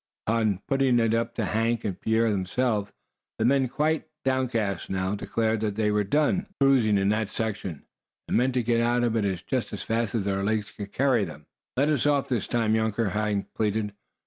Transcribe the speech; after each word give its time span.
Upon 0.25 0.63
putting 0.67 0.97
it 0.97 1.13
up 1.13 1.35
to 1.35 1.45
Hank 1.45 1.85
and 1.85 2.01
Pierre 2.01 2.31
themselves, 2.31 2.91
the 3.37 3.45
men, 3.45 3.67
quite 3.67 4.07
downcast 4.25 4.89
now, 4.89 5.13
declared 5.13 5.59
that 5.59 5.75
they 5.75 5.91
were 5.91 6.03
done 6.03 6.47
"cruising" 6.59 6.97
in 6.97 7.09
that 7.09 7.29
section, 7.29 7.83
and 8.27 8.35
meant 8.35 8.55
to 8.55 8.63
get 8.63 8.81
out 8.81 9.03
of 9.03 9.15
it 9.15 9.43
just 9.45 9.71
as 9.73 9.83
fast 9.83 10.15
as 10.15 10.25
their 10.25 10.43
legs 10.43 10.71
could 10.71 10.91
carry 10.91 11.23
them. 11.23 11.45
"Let 11.77 11.89
us 11.89 12.07
off 12.07 12.29
this 12.29 12.47
time, 12.47 12.73
younker," 12.73 13.09
Hank 13.09 13.53
pleaded. 13.53 13.93